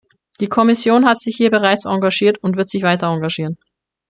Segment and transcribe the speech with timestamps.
[0.39, 3.55] Die Kommission hat sich hier bereits engagiert und wird sich weiter engagieren.